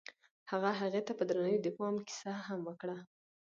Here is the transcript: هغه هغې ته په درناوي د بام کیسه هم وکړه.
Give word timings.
هغه 0.51 0.71
هغې 0.81 1.01
ته 1.07 1.11
په 1.17 1.23
درناوي 1.29 1.59
د 1.61 1.67
بام 1.77 1.95
کیسه 2.07 2.31
هم 2.47 2.59
وکړه. 2.65 2.97